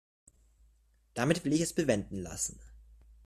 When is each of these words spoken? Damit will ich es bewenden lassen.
Damit 1.13 1.45
will 1.45 1.53
ich 1.53 1.61
es 1.61 1.73
bewenden 1.75 2.17
lassen. 2.17 2.59